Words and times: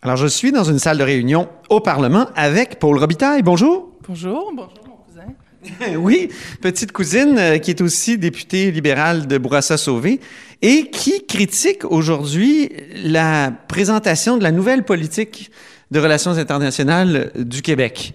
Alors, 0.00 0.16
je 0.16 0.28
suis 0.28 0.52
dans 0.52 0.62
une 0.62 0.78
salle 0.78 0.98
de 0.98 1.02
réunion 1.02 1.48
au 1.70 1.80
Parlement 1.80 2.28
avec 2.36 2.78
Paul 2.78 2.98
Robitaille. 2.98 3.42
Bonjour. 3.42 3.90
Bonjour, 4.06 4.52
bonjour 4.54 4.84
mon 4.86 4.96
cousin. 4.96 5.96
oui, 5.98 6.28
petite 6.60 6.92
cousine 6.92 7.36
euh, 7.36 7.58
qui 7.58 7.72
est 7.72 7.80
aussi 7.80 8.16
députée 8.16 8.70
libérale 8.70 9.26
de 9.26 9.38
Bourassa-Sauvé 9.38 10.20
et 10.62 10.88
qui 10.90 11.26
critique 11.26 11.84
aujourd'hui 11.84 12.70
la 12.94 13.52
présentation 13.66 14.36
de 14.36 14.44
la 14.44 14.52
nouvelle 14.52 14.84
politique 14.84 15.50
de 15.90 15.98
relations 15.98 16.30
internationales 16.30 17.32
du 17.34 17.60
Québec. 17.60 18.14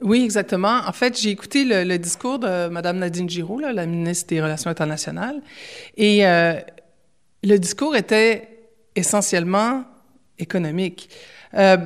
Oui, 0.00 0.24
exactement. 0.24 0.80
En 0.86 0.92
fait, 0.92 1.20
j'ai 1.20 1.28
écouté 1.28 1.64
le, 1.64 1.84
le, 1.84 1.98
discours 1.98 2.38
de 2.38 2.68
Mme 2.68 3.00
Nadine 3.00 3.28
Giraud, 3.28 3.60
là, 3.60 3.74
la 3.74 3.84
ministre 3.84 4.28
des 4.28 4.40
Relations 4.40 4.70
internationales, 4.70 5.42
et 5.98 6.26
euh, 6.26 6.54
le 7.42 7.58
discours 7.58 7.96
était 7.96 8.48
essentiellement 8.96 9.84
économique. 10.38 11.08
Euh, 11.54 11.76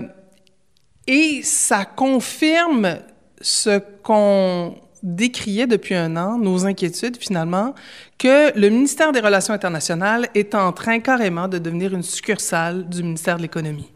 et 1.06 1.40
ça 1.42 1.84
confirme 1.84 2.98
ce 3.40 3.80
qu'on 4.02 4.76
décriait 5.02 5.66
depuis 5.66 5.94
un 5.94 6.16
an, 6.16 6.38
nos 6.38 6.66
inquiétudes 6.66 7.16
finalement, 7.18 7.74
que 8.18 8.58
le 8.58 8.68
ministère 8.68 9.12
des 9.12 9.20
Relations 9.20 9.54
internationales 9.54 10.28
est 10.34 10.54
en 10.54 10.72
train 10.72 10.98
carrément 11.00 11.48
de 11.48 11.58
devenir 11.58 11.94
une 11.94 12.02
succursale 12.02 12.88
du 12.88 13.02
ministère 13.02 13.36
de 13.36 13.42
l'Économie. 13.42 13.90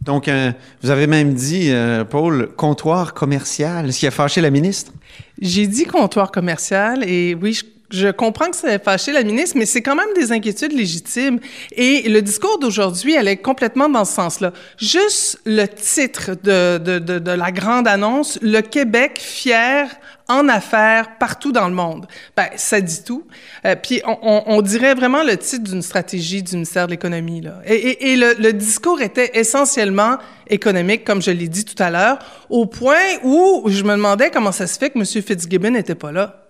Donc, 0.00 0.28
euh, 0.28 0.52
vous 0.82 0.90
avez 0.90 1.06
même 1.06 1.32
dit, 1.32 1.70
euh, 1.70 2.04
Paul, 2.04 2.50
comptoir 2.56 3.14
commercial, 3.14 3.90
ce 3.92 4.00
qui 4.00 4.06
a 4.06 4.10
fâché 4.10 4.40
la 4.42 4.50
ministre? 4.50 4.92
J'ai 5.40 5.66
dit 5.66 5.84
comptoir 5.84 6.30
commercial 6.30 7.08
et 7.08 7.34
oui, 7.34 7.54
je 7.54 7.64
je 7.94 8.08
comprends 8.08 8.50
que 8.50 8.56
ça 8.56 8.72
ait 8.72 8.78
fâché 8.78 9.12
la 9.12 9.22
ministre, 9.22 9.56
mais 9.58 9.66
c'est 9.66 9.82
quand 9.82 9.94
même 9.94 10.12
des 10.16 10.32
inquiétudes 10.32 10.72
légitimes. 10.72 11.38
Et 11.72 12.08
le 12.08 12.20
discours 12.22 12.58
d'aujourd'hui, 12.58 13.14
est 13.14 13.36
complètement 13.36 13.88
dans 13.88 14.04
ce 14.04 14.14
sens-là. 14.14 14.52
Juste 14.78 15.40
le 15.44 15.66
titre 15.66 16.32
de, 16.42 16.78
de, 16.78 16.98
de, 16.98 17.18
de, 17.18 17.30
la 17.30 17.52
grande 17.52 17.88
annonce, 17.88 18.38
le 18.42 18.60
Québec 18.60 19.18
fier 19.20 19.88
en 20.28 20.48
affaires 20.48 21.18
partout 21.18 21.52
dans 21.52 21.68
le 21.68 21.74
monde. 21.74 22.06
Ben, 22.36 22.48
ça 22.56 22.80
dit 22.80 23.04
tout. 23.04 23.24
Euh, 23.66 23.76
puis 23.76 24.00
on, 24.06 24.16
on, 24.22 24.42
on, 24.46 24.62
dirait 24.62 24.94
vraiment 24.94 25.22
le 25.22 25.36
titre 25.36 25.64
d'une 25.64 25.82
stratégie 25.82 26.42
du 26.42 26.54
ministère 26.54 26.86
de 26.86 26.92
l'Économie. 26.92 27.42
Là. 27.42 27.60
Et, 27.66 27.74
et, 27.74 28.12
et 28.12 28.16
le, 28.16 28.34
le, 28.38 28.52
discours 28.52 29.02
était 29.02 29.32
essentiellement 29.34 30.16
économique, 30.48 31.04
comme 31.04 31.20
je 31.20 31.30
l'ai 31.30 31.48
dit 31.48 31.64
tout 31.64 31.80
à 31.82 31.90
l'heure, 31.90 32.18
au 32.48 32.66
point 32.66 33.18
où 33.22 33.64
je 33.66 33.82
me 33.84 33.92
demandais 33.92 34.30
comment 34.30 34.52
ça 34.52 34.66
se 34.66 34.78
fait 34.78 34.90
que 34.90 34.98
M. 34.98 35.04
Fitzgibbon 35.04 35.70
n'était 35.70 35.94
pas 35.94 36.12
là. 36.12 36.43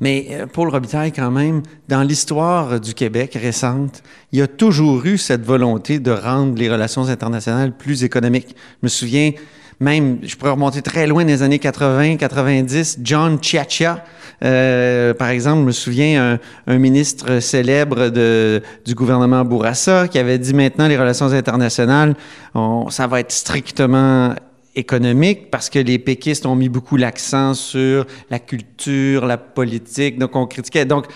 Mais 0.00 0.28
euh, 0.30 0.46
Paul 0.46 0.68
Robitaille, 0.68 1.12
quand 1.12 1.30
même, 1.30 1.62
dans 1.88 2.02
l'histoire 2.02 2.80
du 2.80 2.94
Québec 2.94 3.38
récente, 3.40 4.02
il 4.32 4.38
y 4.38 4.42
a 4.42 4.46
toujours 4.46 5.04
eu 5.06 5.18
cette 5.18 5.44
volonté 5.44 5.98
de 5.98 6.10
rendre 6.10 6.58
les 6.58 6.70
relations 6.70 7.08
internationales 7.08 7.72
plus 7.76 8.04
économiques. 8.04 8.56
Je 8.80 8.86
me 8.86 8.88
souviens, 8.88 9.32
même, 9.80 10.18
je 10.22 10.36
pourrais 10.36 10.52
remonter 10.52 10.82
très 10.82 11.06
loin 11.06 11.24
des 11.24 11.42
années 11.42 11.58
80, 11.58 12.16
90, 12.16 12.98
John 13.02 13.38
Chiachia, 13.40 14.04
euh, 14.44 15.14
par 15.14 15.28
exemple, 15.28 15.62
me 15.62 15.72
souviens 15.72 16.32
un, 16.32 16.72
un 16.72 16.78
ministre 16.78 17.40
célèbre 17.40 18.08
de, 18.08 18.60
du 18.84 18.94
gouvernement 18.94 19.44
Bourassa 19.44 20.08
qui 20.08 20.18
avait 20.18 20.38
dit 20.38 20.54
maintenant 20.54 20.88
les 20.88 20.98
relations 20.98 21.32
internationales, 21.32 22.14
on, 22.54 22.90
ça 22.90 23.06
va 23.06 23.20
être 23.20 23.32
strictement 23.32 24.34
économique 24.74 25.50
parce 25.50 25.70
que 25.70 25.78
les 25.78 25.98
péquistes 25.98 26.46
ont 26.46 26.56
mis 26.56 26.68
beaucoup 26.68 26.96
l'accent 26.96 27.54
sur 27.54 28.06
la 28.30 28.38
culture, 28.38 29.26
la 29.26 29.38
politique, 29.38 30.18
donc 30.18 30.34
on 30.36 30.46
critiquait. 30.46 30.84
Donc, 30.84 31.06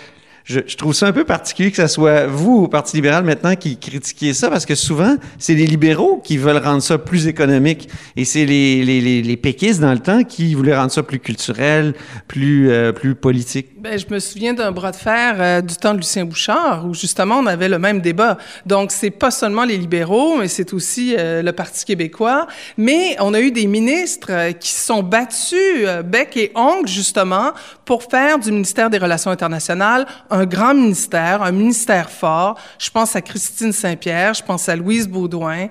je, 0.47 0.61
je, 0.65 0.77
trouve 0.77 0.95
ça 0.95 1.09
un 1.09 1.13
peu 1.13 1.25
particulier 1.25 1.73
que 1.73 1.77
ce 1.77 1.89
soit 1.89 2.27
vous, 2.27 2.55
au 2.55 2.69
Parti 2.69 2.95
libéral, 2.95 3.25
maintenant, 3.25 3.57
qui 3.57 3.79
critiquiez 3.79 4.33
ça, 4.33 4.49
parce 4.49 4.65
que 4.65 4.77
souvent, 4.77 5.17
c'est 5.39 5.55
les 5.55 5.67
libéraux 5.67 6.23
qui 6.25 6.37
veulent 6.37 6.63
rendre 6.65 6.83
ça 6.83 6.99
plus 6.99 7.27
économique, 7.27 7.89
et 8.15 8.25
c'est 8.25 8.47
les, 8.47 8.85
les, 8.85 9.01
les, 9.01 9.23
les, 9.23 9.37
péquistes, 9.37 9.81
dans 9.81 9.93
le 9.93 9.99
temps, 9.99 10.23
qui 10.23 10.55
voulaient 10.55 10.77
rendre 10.77 10.93
ça 10.93 11.03
plus 11.03 11.19
culturel, 11.19 11.95
plus, 12.29 12.71
euh, 12.71 12.93
plus 12.93 13.17
politique. 13.17 13.76
Ben, 13.89 14.01
je 14.01 14.13
me 14.13 14.19
souviens 14.19 14.53
d'un 14.53 14.73
bras 14.73 14.91
de 14.91 14.97
fer 14.97 15.37
euh, 15.39 15.61
du 15.61 15.77
temps 15.77 15.93
de 15.93 15.99
Lucien 15.99 16.25
Bouchard, 16.25 16.85
où 16.89 16.93
justement, 16.93 17.37
on 17.37 17.47
avait 17.47 17.69
le 17.69 17.79
même 17.79 18.01
débat. 18.01 18.37
Donc, 18.65 18.91
c'est 18.91 19.13
pas 19.13 19.31
seulement 19.31 19.65
les 19.65 19.77
libéraux, 19.77 20.39
mais 20.39 20.49
c'est 20.49 20.73
aussi 20.73 21.15
euh, 21.17 21.41
le 21.41 21.53
Parti 21.53 21.85
québécois. 21.85 22.49
Mais 22.77 23.17
on 23.21 23.33
a 23.33 23.39
eu 23.39 23.53
des 23.53 23.69
ministres 23.69 24.33
euh, 24.33 24.51
qui 24.51 24.71
se 24.71 24.87
sont 24.87 25.05
battus 25.05 25.87
bec 26.05 26.37
et 26.37 26.51
ongle, 26.57 26.89
justement, 26.89 27.53
pour 27.85 28.03
faire 28.03 28.41
du 28.41 28.51
ministère 28.51 28.91
des 28.91 28.99
Relations 28.99 29.31
internationales 29.31 30.05
un 30.31 30.47
grand 30.47 30.75
ministère, 30.75 31.43
un 31.43 31.53
ministère 31.53 32.11
fort. 32.11 32.59
Je 32.81 32.91
pense 32.91 33.15
à 33.15 33.21
Christine 33.23 33.71
Saint-Pierre, 33.71 34.35
je 34.35 34.43
pense 34.43 34.69
à 34.69 34.75
Louise 34.75 35.07
Baudouin, 35.07 35.69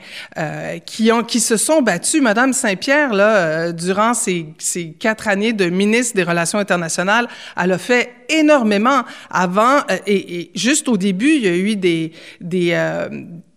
qui 0.85 1.39
se 1.41 1.57
sont 1.57 1.81
battus. 1.81 2.21
Madame 2.21 2.53
Saint-Pierre, 2.53 3.13
là, 3.13 3.73
durant 3.73 4.13
ces, 4.13 4.45
ces 4.57 4.91
quatre 4.91 5.27
années 5.27 5.51
de 5.51 5.65
ministre 5.65 6.15
des 6.15 6.23
Relations 6.23 6.59
internationales, 6.59 7.27
elle 7.57 7.73
a 7.73 7.77
fait 7.77 8.04
énormément 8.29 9.03
avant 9.29 9.77
euh, 9.89 9.97
et, 10.07 10.51
juste 10.55 10.87
au 10.87 10.97
début, 10.97 11.35
il 11.35 11.41
y 11.41 11.47
a 11.47 11.55
eu 11.55 11.75
des 11.75 12.11
des 12.41 12.71
euh, 12.73 13.09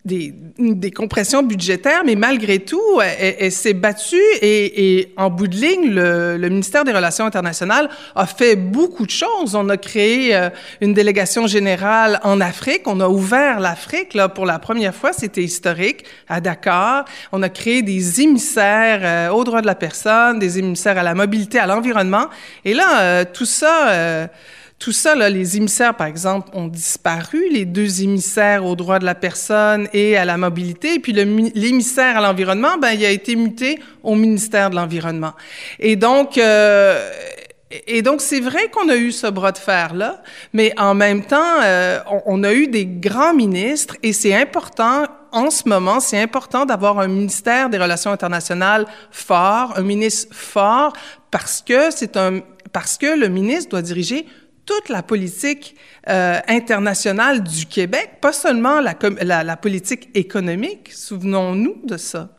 des, 0.09 0.33
des, 0.57 0.91
compressions 0.91 1.43
budgétaires, 1.43 2.01
mais 2.05 2.15
malgré 2.15 2.59
tout, 2.59 2.99
elle, 3.01 3.51
s'est 3.51 3.73
battue 3.73 4.17
et, 4.41 4.97
et, 4.99 5.13
en 5.15 5.29
bout 5.29 5.47
de 5.47 5.55
ligne, 5.55 5.91
le, 5.91 6.35
le, 6.37 6.49
ministère 6.49 6.83
des 6.83 6.91
Relations 6.91 7.25
internationales 7.25 7.89
a 8.15 8.25
fait 8.25 8.55
beaucoup 8.55 9.05
de 9.05 9.11
choses. 9.11 9.53
On 9.53 9.69
a 9.69 9.77
créé 9.77 10.35
euh, 10.35 10.49
une 10.81 10.93
délégation 10.93 11.45
générale 11.45 12.19
en 12.23 12.41
Afrique, 12.41 12.81
on 12.87 12.99
a 12.99 13.07
ouvert 13.07 13.59
l'Afrique 13.59 14.15
là 14.15 14.27
pour 14.27 14.45
la 14.45 14.57
première 14.57 14.95
fois, 14.95 15.13
c'était 15.13 15.43
historique 15.43 16.03
à 16.27 16.41
Dakar. 16.41 17.05
On 17.31 17.43
a 17.43 17.49
créé 17.49 17.81
des 17.83 18.21
émissaires 18.21 19.01
euh, 19.03 19.29
aux 19.29 19.43
droits 19.43 19.61
de 19.61 19.67
la 19.67 19.75
personne, 19.75 20.39
des 20.39 20.57
émissaires 20.57 20.97
à 20.97 21.03
la 21.03 21.13
mobilité, 21.13 21.59
à 21.59 21.67
l'environnement. 21.67 22.27
Et 22.65 22.73
là, 22.73 23.01
euh, 23.01 23.25
tout 23.31 23.45
ça 23.45 24.27
tout 24.79 24.93
ça, 24.93 25.13
là, 25.13 25.29
les 25.29 25.57
émissaires, 25.57 25.93
par 25.93 26.07
exemple, 26.07 26.49
ont 26.53 26.67
disparu, 26.67 27.49
les 27.51 27.65
deux 27.65 28.01
émissaires 28.01 28.65
aux 28.65 28.77
droits 28.77 28.99
de 28.99 29.05
la 29.05 29.13
personne 29.13 29.89
et 29.91 30.15
à 30.15 30.23
la 30.23 30.37
mobilité, 30.37 30.95
et 30.95 30.99
puis 30.99 31.11
l'émissaire 31.11 32.17
à 32.17 32.21
l'environnement, 32.21 32.77
ben, 32.77 32.91
il 32.91 33.03
a 33.03 33.11
été 33.11 33.35
muté 33.35 33.77
au 34.03 34.15
ministère 34.15 34.69
de 34.69 34.75
l'Environnement. 34.75 35.33
Et 35.79 35.97
donc, 35.97 36.37
euh, 36.37 37.11
et 37.87 38.01
donc, 38.01 38.21
c'est 38.21 38.39
vrai 38.39 38.69
qu'on 38.69 38.87
a 38.87 38.95
eu 38.95 39.11
ce 39.11 39.27
bras 39.27 39.51
de 39.51 39.57
fer-là, 39.57 40.23
mais 40.53 40.73
en 40.79 40.95
même 40.95 41.23
temps, 41.25 41.61
euh, 41.61 41.99
on, 42.09 42.21
on, 42.25 42.43
a 42.43 42.53
eu 42.53 42.67
des 42.67 42.85
grands 42.85 43.33
ministres 43.33 43.97
et 44.01 44.13
c'est 44.13 44.33
important, 44.33 45.03
en 45.31 45.51
ce 45.51 45.67
moment, 45.67 45.99
c'est 45.99 46.19
important 46.19 46.65
d'avoir 46.65 46.99
un 46.99 47.07
ministère 47.07 47.69
des 47.69 47.77
Relations 47.77 48.11
internationales 48.11 48.85
fort, 49.11 49.73
un 49.75 49.83
ministre 49.83 50.33
fort, 50.33 50.93
parce 51.29 51.61
que 51.61 51.91
c'est 51.91 52.17
un, 52.17 52.39
parce 52.71 52.97
que 52.97 53.19
le 53.19 53.27
ministre 53.27 53.71
doit 53.71 53.81
diriger 53.81 54.25
toute 54.69 54.89
la 54.89 55.01
politique 55.01 55.75
euh, 56.07 56.37
internationale 56.47 57.41
du 57.43 57.65
Québec, 57.65 58.09
pas 58.21 58.33
seulement 58.33 58.79
la, 58.81 58.93
la, 59.23 59.43
la 59.43 59.57
politique 59.57 60.09
économique. 60.13 60.91
Souvenons-nous 60.93 61.77
de 61.85 61.97
ça. 61.97 62.29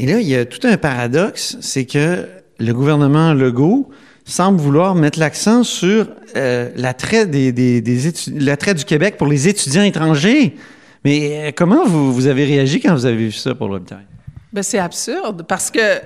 Et 0.00 0.06
là, 0.06 0.18
il 0.18 0.26
y 0.26 0.34
a 0.34 0.44
tout 0.44 0.66
un 0.66 0.76
paradoxe, 0.76 1.56
c'est 1.60 1.84
que 1.84 2.26
le 2.58 2.72
gouvernement 2.72 3.32
Legault 3.32 3.90
semble 4.24 4.60
vouloir 4.60 4.94
mettre 4.96 5.20
l'accent 5.20 5.62
sur 5.62 6.08
euh, 6.36 6.70
l'attrait 6.74 7.26
des, 7.26 7.52
des, 7.52 7.80
des 7.80 8.12
l'attrait 8.34 8.74
du 8.74 8.84
Québec 8.84 9.16
pour 9.16 9.28
les 9.28 9.46
étudiants 9.46 9.84
étrangers. 9.84 10.56
Mais 11.04 11.20
euh, 11.48 11.50
comment 11.54 11.84
vous, 11.84 12.12
vous 12.12 12.26
avez 12.26 12.44
réagi 12.44 12.80
quand 12.80 12.94
vous 12.94 13.06
avez 13.06 13.16
vu 13.16 13.32
ça 13.32 13.54
pour 13.54 13.68
l'hôpital? 13.68 14.04
Ben 14.52 14.62
c'est 14.62 14.78
absurde 14.78 15.44
parce 15.46 15.70
que 15.70 16.00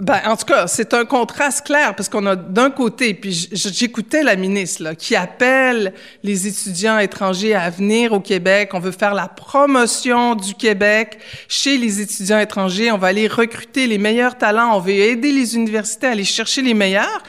ben, 0.00 0.20
en 0.26 0.36
tout 0.36 0.46
cas, 0.46 0.66
c'est 0.66 0.94
un 0.94 1.04
contraste 1.04 1.66
clair 1.66 1.94
parce 1.94 2.08
qu'on 2.08 2.24
a 2.26 2.34
d'un 2.34 2.70
côté, 2.70 3.12
puis 3.12 3.48
j'écoutais 3.52 4.22
la 4.22 4.34
ministre 4.34 4.82
là, 4.82 4.94
qui 4.94 5.14
appelle 5.14 5.92
les 6.22 6.46
étudiants 6.46 6.98
étrangers 6.98 7.54
à 7.54 7.68
venir 7.68 8.12
au 8.12 8.20
Québec. 8.20 8.70
On 8.72 8.80
veut 8.80 8.92
faire 8.92 9.14
la 9.14 9.28
promotion 9.28 10.34
du 10.36 10.54
Québec 10.54 11.18
chez 11.48 11.76
les 11.76 12.00
étudiants 12.00 12.38
étrangers. 12.38 12.90
On 12.90 12.98
va 12.98 13.08
aller 13.08 13.28
recruter 13.28 13.86
les 13.86 13.98
meilleurs 13.98 14.38
talents. 14.38 14.74
On 14.74 14.80
veut 14.80 14.92
aider 14.92 15.32
les 15.32 15.54
universités 15.54 16.06
à 16.06 16.10
aller 16.10 16.24
chercher 16.24 16.62
les 16.62 16.74
meilleurs. 16.74 17.22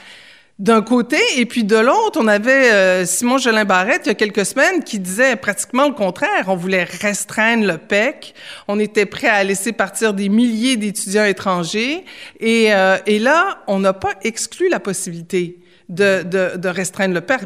D'un 0.60 0.82
côté, 0.82 1.18
et 1.38 1.46
puis 1.46 1.64
de 1.64 1.76
l'autre, 1.76 2.20
on 2.22 2.28
avait 2.28 2.72
euh, 2.72 3.06
Simon 3.06 3.38
Jolin 3.38 3.66
Barrette 3.66 4.02
il 4.06 4.10
y 4.10 4.12
a 4.12 4.16
quelques 4.16 4.46
semaines 4.46 4.84
qui 4.84 5.00
disait 5.00 5.36
pratiquement 5.36 5.88
le 5.88 5.94
contraire. 5.94 6.46
On 6.48 6.56
voulait 6.56 6.84
restreindre 6.84 7.66
le 7.66 7.78
PEC, 7.78 8.36
on 8.68 8.80
était 8.80 9.06
prêt 9.08 9.28
à 9.28 9.44
laisser 9.44 9.72
partir 9.72 10.14
des 10.14 10.30
milliers 10.30 10.78
d'étudiants 10.78 11.26
étrangers, 11.26 12.06
et, 12.40 12.74
euh, 12.74 12.98
et 13.08 13.18
là, 13.18 13.64
on 13.68 13.80
n'a 13.80 13.94
pas 13.94 14.14
exclu 14.24 14.70
la 14.70 14.80
possibilité 14.80 15.58
de, 15.90 16.24
de, 16.24 16.58
de 16.58 16.70
restreindre 16.70 17.14
le 17.14 17.22
PEC. 17.22 17.42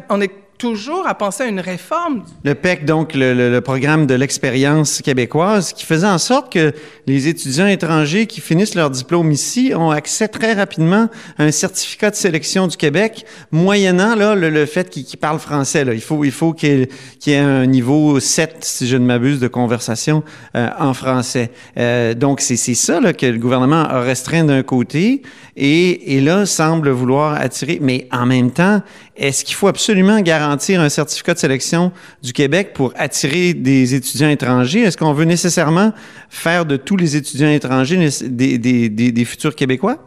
Toujours 0.58 1.06
à 1.06 1.14
penser 1.14 1.44
à 1.44 1.46
une 1.46 1.60
réforme. 1.60 2.22
Le 2.44 2.54
PEC, 2.54 2.84
donc 2.84 3.12
le, 3.14 3.60
programme 3.60 4.06
de 4.06 4.14
l'expérience 4.14 5.02
québécoise, 5.02 5.72
qui 5.72 5.84
faisait 5.84 6.06
en 6.06 6.18
sorte 6.18 6.52
que 6.52 6.72
les 7.06 7.28
étudiants 7.28 7.66
étrangers 7.66 8.26
qui 8.26 8.40
finissent 8.40 8.74
leur 8.74 8.90
diplôme 8.90 9.30
ici 9.32 9.72
ont 9.74 9.90
accès 9.90 10.28
très 10.28 10.54
rapidement 10.54 11.08
à 11.38 11.44
un 11.44 11.50
certificat 11.50 12.10
de 12.10 12.16
sélection 12.16 12.66
du 12.66 12.76
Québec, 12.76 13.26
moyennant 13.50 14.14
le, 14.16 14.66
fait 14.66 14.88
qu'ils 14.88 15.04
qu 15.04 15.16
parlent 15.16 15.38
français. 15.38 15.84
Il 15.92 16.00
faut, 16.00 16.22
faut 16.30 16.52
qu'il 16.52 16.88
y, 17.26 17.30
ait 17.30 17.38
un 17.38 17.66
niveau 17.66 18.20
7, 18.20 18.58
si 18.60 18.86
je 18.86 18.96
ne 18.96 19.04
m'abuse, 19.04 19.40
de 19.40 19.48
conversation 19.48 20.22
euh, 20.54 20.68
en 20.78 20.94
français. 20.94 21.50
Euh, 21.78 22.14
donc, 22.14 22.40
c'est 22.40 22.56
ça 22.56 23.00
que 23.12 23.26
le 23.26 23.38
gouvernement 23.38 23.82
a 23.82 24.00
restreint 24.00 24.44
d'un 24.44 24.62
côté 24.62 25.22
et, 25.56 26.16
et 26.16 26.20
là 26.20 26.46
semble 26.46 26.90
vouloir 26.90 27.34
attirer. 27.34 27.78
Mais 27.80 28.08
en 28.12 28.26
même 28.26 28.50
temps, 28.50 28.82
est-ce 29.16 29.44
qu'il 29.44 29.54
faut 29.54 29.68
absolument 29.68 30.20
garantir 30.20 30.45
un 30.50 30.88
certificat 30.88 31.34
de 31.34 31.38
sélection 31.38 31.92
du 32.22 32.32
Québec 32.32 32.72
pour 32.74 32.92
attirer 32.96 33.54
des 33.54 33.94
étudiants 33.94 34.28
étrangers? 34.28 34.80
Est-ce 34.80 34.96
qu'on 34.96 35.12
veut 35.12 35.24
nécessairement 35.24 35.92
faire 36.28 36.66
de 36.66 36.76
tous 36.76 36.96
les 36.96 37.16
étudiants 37.16 37.50
étrangers 37.50 38.08
des, 38.22 39.24
futurs 39.24 39.54
Québécois? 39.54 39.98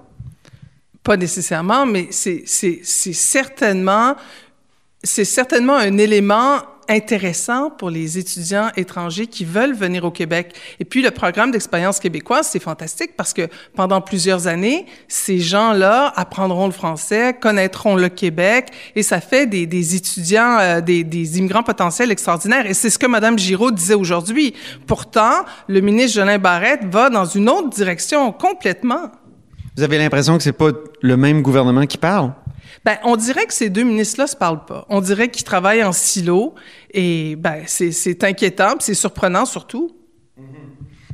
Pas 1.04 1.18
nécessairement, 1.18 1.86
mais 1.86 2.08
c'est 2.12 2.44
certainement, 2.46 4.16
c'est 5.04 5.26
certainement 5.26 5.76
un 5.78 5.98
élément 5.98 6.60
intéressant 6.90 7.70
pour 7.70 7.90
les 7.90 8.18
étudiants 8.18 8.70
étrangers 8.76 9.28
qui 9.28 9.46
veulent 9.46 9.74
venir 9.74 10.04
au 10.04 10.12
Québec. 10.12 10.56
Et 10.80 10.86
puis, 10.86 11.02
le 11.02 11.12
programme 11.12 11.52
d'expérience 11.52 12.00
québécoise, 12.00 12.48
c'est 12.52 12.60
fantastique 12.60 13.12
parce 13.16 13.34
que 13.34 13.48
pendant 13.76 14.02
plusieurs 14.02 14.48
années, 14.48 14.88
ces 15.08 15.40
gens-là 15.40 16.12
apprendront 16.16 16.66
le 16.66 16.74
français, 16.74 17.36
connaîtront 17.40 17.96
le 17.96 18.10
Québec 18.10 18.68
et 18.96 19.04
ça 19.04 19.22
fait 19.22 19.46
des, 19.46 19.96
étudiants, 19.96 20.58
euh, 20.60 20.82
des, 20.82 21.04
des, 21.04 21.38
immigrants 21.38 21.64
potentiels 21.64 22.12
extraordinaires. 22.12 22.66
Et 22.66 22.74
c'est 22.74 22.90
ce 22.90 22.98
que 22.98 23.08
Mme 23.08 23.38
Giraud 23.38 23.72
disait 23.72 23.94
aujourd'hui. 23.94 24.56
Pourtant, 24.88 25.46
le 25.68 25.82
ministre 25.82 26.20
Jolin 26.20 26.40
Barrette 26.40 26.86
va 26.86 27.10
dans 27.10 27.26
une 27.26 27.50
autre 27.50 27.70
direction 27.70 28.32
complètement. 28.32 29.12
Vous 29.78 29.84
avez 29.84 29.98
l'impression 29.98 30.36
que 30.38 30.44
c'est 30.44 30.52
pas 30.52 30.72
le 31.02 31.18
même 31.18 31.42
gouvernement 31.42 31.86
qui 31.86 31.98
parle? 31.98 32.34
Ben, 32.86 32.98
on 33.04 33.16
dirait 33.16 33.46
que 33.46 33.54
ces 33.54 33.70
deux 33.70 33.84
ministres-là 33.84 34.28
se 34.28 34.36
parlent 34.36 34.66
pas. 34.66 34.86
On 34.90 35.02
dirait 35.02 35.30
qu'ils 35.30 35.44
travaillent 35.44 35.84
en 35.84 35.92
silo 35.92 36.56
et 36.94 37.36
ben, 37.36 37.64
c'est 37.68 38.24
inquiétant, 38.24 38.76
c'est 38.80 38.94
surprenant 38.94 39.46
surtout. 39.46 39.92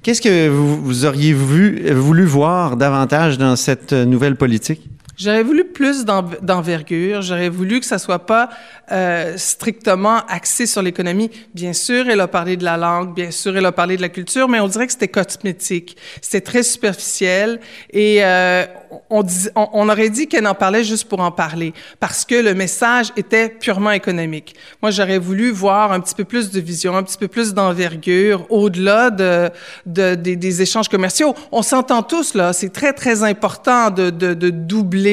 Qu'est-ce 0.03 0.21
que 0.21 0.49
vous, 0.49 0.81
vous 0.81 1.05
auriez 1.05 1.33
voulu 1.33 2.25
voir 2.25 2.77
davantage 2.77 3.37
dans 3.37 3.55
cette 3.55 3.93
nouvelle 3.93 4.35
politique? 4.35 4.87
J'aurais 5.17 5.43
voulu 5.43 5.63
plus 5.63 6.03
d'envergure. 6.03 7.21
J'aurais 7.21 7.47
voulu 7.47 7.79
que 7.79 7.85
ça 7.85 7.97
soit 7.97 8.25
pas 8.25 8.49
euh, 8.91 9.35
strictement 9.37 10.25
axé 10.27 10.65
sur 10.65 10.81
l'économie. 10.81 11.31
Bien 11.53 11.71
sûr, 11.71 12.09
elle 12.09 12.19
a 12.19 12.27
parlé 12.27 12.57
de 12.57 12.65
la 12.65 12.75
langue. 12.75 13.13
Bien 13.15 13.31
sûr, 13.31 13.55
elle 13.55 13.65
a 13.65 13.71
parlé 13.71 13.95
de 13.95 14.01
la 14.01 14.09
culture, 14.09 14.49
mais 14.49 14.59
on 14.59 14.67
dirait 14.67 14.87
que 14.87 14.91
c'était 14.91 15.07
cosmétique. 15.07 15.95
C'était 16.21 16.41
très 16.41 16.63
superficiel 16.63 17.61
et 17.91 18.25
euh, 18.25 18.65
on, 19.09 19.23
on, 19.55 19.69
on, 19.73 19.89
aurait 19.89 20.09
dit 20.09 20.27
qu'elle 20.27 20.47
en 20.47 20.53
parlait 20.53 20.83
juste 20.83 21.07
pour 21.07 21.21
en 21.21 21.31
parler 21.31 21.73
parce 22.01 22.25
que 22.25 22.35
le 22.35 22.53
message 22.53 23.13
était 23.15 23.47
purement 23.47 23.91
économique. 23.91 24.55
Moi, 24.81 24.91
j'aurais 24.91 25.19
voulu 25.19 25.49
voir 25.51 25.93
un 25.93 26.01
petit 26.01 26.15
peu 26.15 26.25
plus 26.25 26.51
de 26.51 26.59
vision, 26.59 26.95
un 26.95 27.03
petit 27.03 27.17
peu 27.17 27.29
plus 27.29 27.53
d'envergure 27.53 28.45
au-delà 28.49 29.11
de, 29.11 29.49
de, 29.85 30.15
de, 30.15 30.33
des 30.33 30.61
échanges 30.61 30.89
commerciaux. 30.89 31.33
On 31.53 31.61
s'entend 31.61 32.03
tous 32.03 32.33
là. 32.33 32.51
C'est 32.51 32.73
très 32.73 32.91
très 32.91 33.23
important 33.23 33.89
de, 33.91 34.09
de, 34.09 34.33
de 34.33 34.49
doubler 34.49 35.04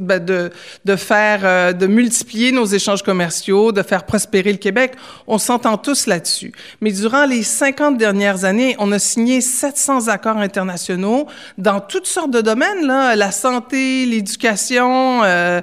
ben 0.00 0.24
de, 0.24 0.50
de 0.84 0.96
faire, 0.96 1.40
euh, 1.44 1.72
de 1.72 1.86
multiplier 1.86 2.52
nos 2.52 2.66
échanges 2.66 3.02
commerciaux, 3.02 3.72
de 3.72 3.82
faire 3.82 4.04
prospérer 4.04 4.52
le 4.52 4.58
Québec. 4.58 4.92
On 5.26 5.38
s'entend 5.38 5.76
tous 5.78 6.06
là-dessus. 6.06 6.52
Mais 6.80 6.92
durant 6.92 7.24
les 7.26 7.42
50 7.42 7.96
dernières 7.96 8.44
années, 8.44 8.76
on 8.78 8.92
a 8.92 8.98
signé 8.98 9.40
700 9.40 10.08
accords 10.08 10.38
internationaux 10.38 11.26
dans 11.58 11.80
toutes 11.80 12.06
sortes 12.06 12.30
de 12.30 12.40
domaines, 12.40 12.86
là, 12.86 13.16
la 13.16 13.30
santé, 13.30 14.06
l'éducation, 14.06 15.22
euh, 15.24 15.60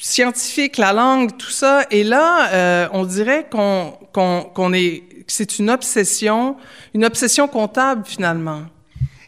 scientifique, 0.00 0.78
la 0.78 0.92
langue, 0.92 1.36
tout 1.36 1.50
ça. 1.50 1.82
Et 1.90 2.04
là, 2.04 2.48
euh, 2.52 2.88
on 2.92 3.04
dirait 3.04 3.46
qu'on 3.50 3.94
qu'on 4.12 4.42
qu'on 4.42 4.72
est, 4.72 5.02
c'est 5.26 5.58
une 5.58 5.70
obsession, 5.70 6.56
une 6.94 7.04
obsession 7.04 7.48
comptable 7.48 8.02
finalement. 8.06 8.62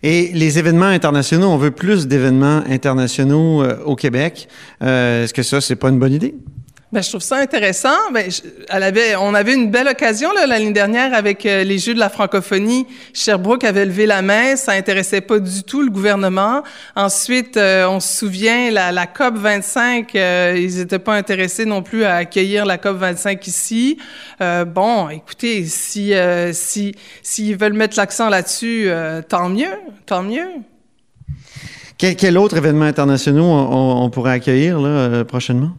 Et 0.03 0.31
les 0.35 0.59
événements 0.59 0.87
internationaux, 0.87 1.49
on 1.49 1.57
veut 1.57 1.71
plus 1.71 2.09
d'événements 2.09 2.63
internationaux 2.69 3.63
euh, 3.63 3.79
au 3.85 3.95
Québec. 3.95 4.49
Euh, 4.83 5.25
Est-ce 5.25 5.33
que 5.33 5.43
ça, 5.45 5.61
c'est 5.61 5.77
pas 5.77 5.91
une 5.91 5.99
bonne 5.99 6.13
idée? 6.13 6.35
Ben, 6.93 7.03
je 7.03 7.09
trouve 7.09 7.23
ça 7.23 7.39
intéressant. 7.39 7.97
Ben, 8.13 8.31
je, 8.31 8.43
elle 8.69 9.17
on 9.19 9.33
avait 9.33 9.55
une 9.55 9.71
belle 9.71 9.89
occasion 9.89 10.29
l'année 10.47 10.73
dernière 10.73 11.15
avec 11.15 11.47
euh, 11.47 11.65
les 11.65 11.79
Jeux 11.79 11.95
de 11.95 11.99
la 11.99 12.11
francophonie. 12.11 12.87
Sherbrooke 13.15 13.65
avait 13.65 13.87
levé 13.87 14.05
la 14.05 14.21
main, 14.21 14.57
ça 14.57 14.73
intéressait 14.73 15.23
pas 15.23 15.39
du 15.39 15.63
tout 15.63 15.81
le 15.81 15.91
gouvernement. 15.91 16.63
Ensuite, 16.95 17.57
euh, 17.57 17.89
on 17.89 17.99
se 17.99 18.19
souvient 18.19 18.71
la, 18.71 18.93
la 18.93 19.07
COP 19.07 19.37
25, 19.39 20.15
euh, 20.15 20.55
ils 20.59 20.77
n'étaient 20.77 20.99
pas 20.99 21.15
intéressés 21.15 21.65
non 21.65 21.83
plus 21.83 22.05
à 22.05 22.17
accueillir 22.17 22.67
la 22.67 22.77
COP 22.77 22.99
25 22.99 23.47
ici. 23.47 23.97
Euh, 24.43 24.67
bon, 24.67 25.09
écoutez, 25.09 25.65
si 25.65 26.13
euh, 26.13 26.53
si 26.53 26.95
s'ils 27.23 27.57
veulent 27.57 27.73
mettre 27.73 27.97
l'accent 27.97 28.29
là-dessus, 28.29 28.91
tant 29.31 29.49
mieux, 29.49 29.73
tant 30.05 30.23
mieux. 30.23 30.49
Quel, 31.97 32.17
quel 32.17 32.37
autre 32.37 32.59
événement 32.59 32.85
international 32.85 33.41
on, 33.41 34.03
on 34.03 34.11
pourrait 34.11 34.33
accueillir 34.33 34.79
là, 34.79 35.25
prochainement? 35.25 35.71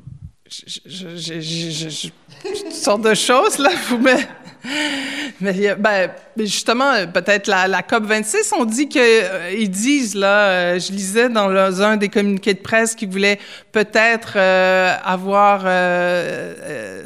Je, 0.85 2.09
toutes 2.41 2.73
sortes 2.73 3.01
de 3.01 3.13
choses, 3.13 3.57
là. 3.57 3.69
Vous 3.89 3.97
me... 3.97 4.11
Mais 5.41 5.75
ben, 5.75 6.11
justement, 6.37 6.93
peut-être 7.07 7.47
la, 7.47 7.81
COP 7.81 8.03
26, 8.05 8.53
on 8.57 8.65
dit 8.65 8.87
que 8.87 8.99
euh, 8.99 9.51
ils 9.51 9.69
disent 9.69 10.15
là, 10.15 10.47
euh, 10.47 10.79
je 10.79 10.91
lisais 10.91 11.27
dans 11.27 11.81
un 11.81 11.97
des 11.97 12.07
communiqués 12.07 12.53
de 12.53 12.61
presse 12.61 12.95
qu'ils 12.95 13.09
voulaient 13.09 13.39
peut-être 13.71 14.33
euh, 14.37 14.95
avoir 15.03 15.63
euh, 15.65 16.53
euh, 16.61 17.03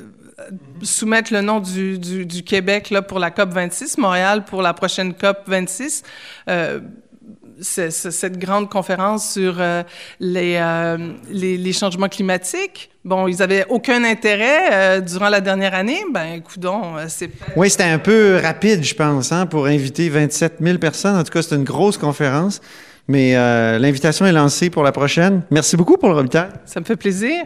soumettre 0.84 1.34
le 1.34 1.42
nom 1.42 1.60
du, 1.60 1.98
du, 1.98 2.28
du, 2.28 2.44
Québec 2.44 2.92
là 2.92 3.02
pour 3.02 3.18
la 3.18 3.32
COP 3.32 3.50
26, 3.50 3.98
Montréal 3.98 4.46
pour 4.46 4.62
la 4.62 4.74
prochaine 4.74 5.16
COP 5.16 5.40
26 5.48 6.04
cette 7.62 8.38
grande 8.38 8.70
conférence 8.70 9.32
sur 9.34 9.56
euh, 9.60 9.84
les, 10.20 10.58
euh, 10.58 10.98
les, 11.30 11.58
les, 11.58 11.74
changements 11.74 12.10
climatiques. 12.10 12.90
Bon, 13.04 13.28
ils 13.28 13.42
avaient 13.42 13.66
aucun 13.70 14.04
intérêt 14.04 14.72
euh, 14.72 15.02
durant 15.02 15.30
la 15.30 15.42
dernière 15.42 15.74
année. 15.74 16.00
Ben, 16.12 16.42
coudon, 16.42 16.96
c'est... 17.08 17.30
Oui, 17.56 17.70
c'était 17.70 17.84
un 17.84 18.00
peu 18.00 18.40
rapide, 18.42 18.84
je 18.84 18.96
pense, 18.96 19.32
hein, 19.32 19.46
pour 19.46 19.66
inviter 19.66 20.10
27 20.10 20.58
000 20.62 20.78
personnes. 20.78 21.16
En 21.16 21.24
tout 21.24 21.32
cas, 21.32 21.42
c'est 21.42 21.56
une 21.56 21.64
grosse 21.64 21.98
conférence. 21.98 22.62
Mais 23.08 23.36
l'invitation 23.80 24.26
est 24.26 24.34
lancée 24.34 24.70
pour 24.70 24.84
la 24.84 24.92
prochaine. 24.92 25.44
Merci 25.50 25.78
beaucoup 25.78 25.96
pour 25.96 26.10
le 26.10 26.16
Robitaille. 26.16 26.50
Ça 26.66 26.82
me 26.82 26.86
fait 26.86 26.98
plaisir. 26.98 27.46